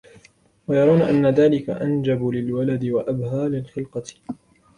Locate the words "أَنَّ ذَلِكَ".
1.01-1.69